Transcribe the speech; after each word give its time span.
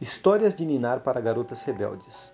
Histórias 0.00 0.56
de 0.56 0.66
Ninar 0.66 1.00
para 1.04 1.20
Garotas 1.20 1.62
Rebeldes. 1.62 2.32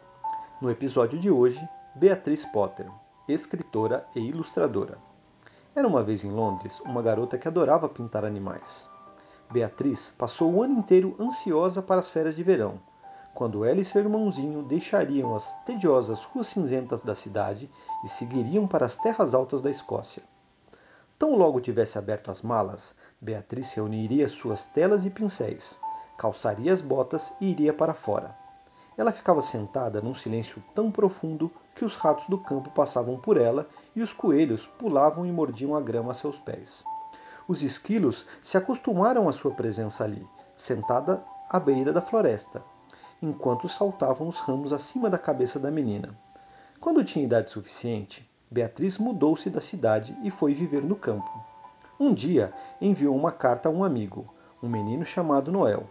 No 0.63 0.71
episódio 0.71 1.19
de 1.19 1.31
hoje, 1.31 1.61
Beatriz 1.95 2.43
Potter, 2.47 2.91
escritora 3.29 4.07
e 4.17 4.21
ilustradora. 4.21 4.97
Era 5.75 5.87
uma 5.87 6.03
vez 6.03 6.25
em 6.25 6.31
Londres 6.31 6.81
uma 6.81 7.03
garota 7.03 7.37
que 7.37 7.47
adorava 7.47 7.87
pintar 7.87 8.25
animais. 8.25 8.89
Beatriz 9.51 10.09
passou 10.09 10.55
o 10.55 10.63
ano 10.63 10.79
inteiro 10.79 11.15
ansiosa 11.21 11.83
para 11.83 12.01
as 12.01 12.09
férias 12.09 12.35
de 12.35 12.43
verão, 12.43 12.81
quando 13.35 13.63
ela 13.63 13.83
e 13.83 13.85
seu 13.85 14.01
irmãozinho 14.01 14.63
deixariam 14.63 15.37
as 15.37 15.53
tediosas 15.65 16.25
ruas 16.25 16.47
cinzentas 16.47 17.05
da 17.05 17.15
cidade 17.15 17.71
e 18.03 18.09
seguiriam 18.09 18.67
para 18.67 18.87
as 18.87 18.97
terras 18.97 19.35
altas 19.35 19.61
da 19.61 19.71
Escócia. 19.71 20.23
Tão 21.19 21.37
logo 21.37 21.61
tivesse 21.61 21.99
aberto 21.99 22.31
as 22.31 22.41
malas, 22.41 22.95
Beatriz 23.21 23.71
reuniria 23.75 24.31
suas 24.31 24.67
telas 24.67 25.05
e 25.05 25.11
pincéis 25.11 25.79
calçaria 26.21 26.71
as 26.71 26.83
botas 26.83 27.33
e 27.41 27.51
iria 27.51 27.73
para 27.73 27.95
fora. 27.95 28.37
Ela 28.95 29.11
ficava 29.11 29.41
sentada 29.41 30.03
num 30.03 30.13
silêncio 30.13 30.63
tão 30.75 30.91
profundo 30.91 31.51
que 31.75 31.83
os 31.83 31.95
ratos 31.95 32.27
do 32.27 32.37
campo 32.37 32.69
passavam 32.73 33.17
por 33.19 33.39
ela 33.39 33.67
e 33.97 34.03
os 34.03 34.13
coelhos 34.13 34.67
pulavam 34.67 35.25
e 35.25 35.33
mordiam 35.33 35.75
a 35.75 35.81
grama 35.81 36.11
a 36.11 36.15
seus 36.15 36.39
pés. 36.39 36.85
Os 37.49 37.63
esquilos 37.63 38.27
se 38.43 38.59
acostumaram 38.59 39.31
à 39.31 39.33
sua 39.33 39.53
presença 39.53 40.05
ali, 40.05 40.29
sentada 40.55 41.25
à 41.49 41.59
beira 41.59 41.91
da 41.91 42.03
floresta, 42.03 42.63
enquanto 43.23 43.67
saltavam 43.67 44.29
os 44.29 44.39
ramos 44.41 44.75
acima 44.75 45.09
da 45.09 45.17
cabeça 45.17 45.59
da 45.59 45.71
menina. 45.71 46.15
Quando 46.79 47.03
tinha 47.03 47.25
idade 47.25 47.49
suficiente, 47.49 48.31
Beatriz 48.51 48.99
mudou-se 48.99 49.49
da 49.49 49.63
cidade 49.63 50.15
e 50.23 50.31
foi 50.31 50.53
viver 50.53 50.85
no 50.85 50.97
campo. 50.97 51.33
Um 51.99 52.13
dia 52.13 52.53
enviou 52.79 53.17
uma 53.17 53.33
carta 53.33 53.71
a 53.71 53.73
um 53.73 53.83
amigo, 53.83 54.35
um 54.63 54.69
menino 54.69 55.07
chamado 55.07 55.51
Noel. 55.51 55.89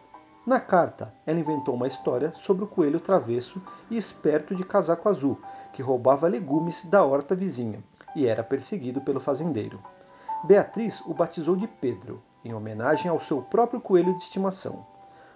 Na 0.50 0.60
carta, 0.60 1.14
ela 1.28 1.40
inventou 1.40 1.76
uma 1.76 1.88
história 1.88 2.34
sobre 2.34 2.64
o 2.64 2.68
coelho 2.68 3.00
travesso 3.00 3.62
e 3.88 3.96
esperto 3.96 4.56
de 4.56 4.64
casaco 4.64 5.08
azul, 5.08 5.40
que 5.72 5.84
roubava 5.84 6.28
legumes 6.28 6.86
da 6.86 7.06
horta 7.06 7.36
vizinha 7.36 7.84
e 8.16 8.26
era 8.26 8.44
perseguido 8.44 9.00
pelo 9.00 9.20
fazendeiro. 9.20 9.80
Beatriz 10.44 11.02
o 11.02 11.14
batizou 11.14 11.56
de 11.56 11.68
Pedro, 11.68 12.20
em 12.44 12.52
homenagem 12.52 13.12
ao 13.12 13.20
seu 13.20 13.44
próprio 13.44 13.80
coelho 13.80 14.12
de 14.18 14.24
estimação. 14.24 14.88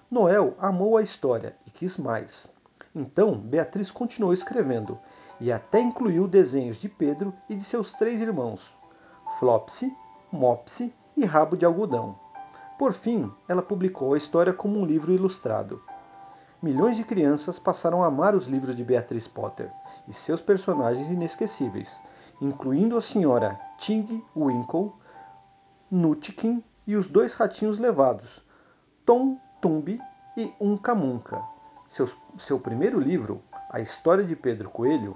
Noel 0.09 0.55
amou 0.57 0.97
a 0.97 1.03
história 1.03 1.55
e 1.67 1.69
quis 1.69 1.95
mais. 1.99 2.51
Então, 2.95 3.37
Beatriz 3.37 3.91
continuou 3.91 4.33
escrevendo 4.33 4.97
e 5.39 5.51
até 5.51 5.79
incluiu 5.79 6.27
desenhos 6.27 6.77
de 6.77 6.89
Pedro 6.89 7.31
e 7.47 7.53
de 7.53 7.63
seus 7.63 7.93
três 7.93 8.19
irmãos, 8.19 8.75
Flopsy, 9.37 9.95
Mopsy 10.31 10.91
e 11.15 11.23
Rabo 11.23 11.55
de 11.55 11.65
Algodão. 11.65 12.22
Por 12.77 12.91
fim, 12.91 13.31
ela 13.47 13.61
publicou 13.61 14.13
a 14.13 14.17
história 14.17 14.51
como 14.51 14.79
um 14.79 14.85
livro 14.85 15.13
ilustrado. 15.13 15.81
Milhões 16.61 16.97
de 16.97 17.03
crianças 17.03 17.59
passaram 17.59 18.01
a 18.01 18.07
amar 18.07 18.33
os 18.33 18.47
livros 18.47 18.75
de 18.75 18.83
Beatriz 18.83 19.27
Potter 19.27 19.71
e 20.07 20.13
seus 20.13 20.41
personagens 20.41 21.11
inesquecíveis, 21.11 22.01
incluindo 22.41 22.97
a 22.97 23.01
senhora 23.01 23.59
Ting 23.77 24.23
Winkle, 24.35 24.91
Nutkin 25.91 26.63
e 26.87 26.95
os 26.95 27.07
dois 27.07 27.35
ratinhos 27.35 27.77
levados, 27.77 28.41
Tom 29.05 29.37
Tumbi 29.61 30.01
e 30.35 30.51
Unca 30.59 30.95
Munca. 30.95 31.43
Seu, 31.87 32.09
seu 32.37 32.59
primeiro 32.59 32.99
livro, 32.99 33.41
A 33.69 33.79
História 33.81 34.23
de 34.23 34.35
Pedro 34.35 34.69
Coelho, 34.69 35.15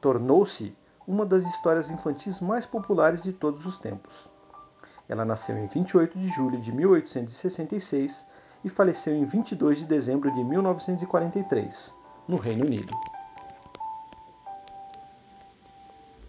tornou-se 0.00 0.76
uma 1.06 1.24
das 1.24 1.44
histórias 1.44 1.88
infantis 1.88 2.40
mais 2.40 2.66
populares 2.66 3.22
de 3.22 3.32
todos 3.32 3.64
os 3.64 3.78
tempos. 3.78 4.28
Ela 5.08 5.24
nasceu 5.24 5.56
em 5.58 5.66
28 5.66 6.18
de 6.18 6.28
julho 6.28 6.60
de 6.60 6.70
1866 6.70 8.26
e 8.62 8.68
faleceu 8.68 9.14
em 9.14 9.24
22 9.24 9.78
de 9.78 9.84
dezembro 9.86 10.30
de 10.30 10.44
1943, 10.44 11.96
no 12.26 12.36
Reino 12.36 12.64
Unido. 12.64 12.94